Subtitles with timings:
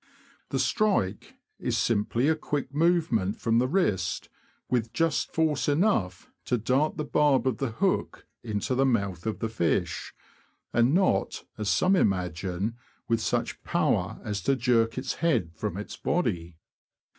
[0.49, 4.29] The strike is simply a quick movement from the wrist,
[4.67, 9.37] with just force enough to dart the barb of the hook into the mouth of
[9.37, 10.15] the fish,
[10.73, 12.77] and not, as some imagine,
[13.07, 16.57] with such power as to jerk its head from its body.